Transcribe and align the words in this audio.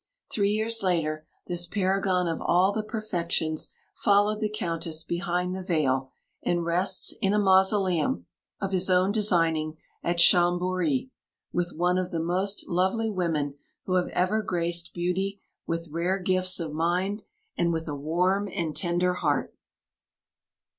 Three 0.31 0.49
years 0.49 0.81
later 0.81 1.27
this 1.45 1.67
"paragon 1.67 2.27
of 2.27 2.41
all 2.41 2.71
the 2.71 2.81
perfections" 2.81 3.71
followed 3.93 4.39
the 4.41 4.49
Countess 4.49 5.03
behind 5.03 5.53
the 5.53 5.61
veil, 5.61 6.11
and 6.41 6.65
rests 6.65 7.13
in 7.21 7.33
a 7.33 7.37
mausoleum, 7.37 8.25
of 8.59 8.71
his 8.71 8.89
own 8.89 9.11
designing, 9.11 9.77
at 10.01 10.17
Chamboury, 10.17 11.11
with 11.53 11.73
one 11.77 11.99
of 11.99 12.09
the 12.09 12.19
most 12.19 12.67
lovely 12.67 13.11
women 13.11 13.59
who 13.85 13.93
have 13.93 14.07
ever 14.07 14.41
graced 14.41 14.91
beauty 14.95 15.39
with 15.67 15.89
rare 15.91 16.17
gifts 16.17 16.59
of 16.59 16.73
mind 16.73 17.21
and 17.55 17.71
with 17.71 17.87
a 17.87 17.93
warm 17.93 18.49
and 18.51 18.75
tender 18.75 19.13
heart. 19.13 19.55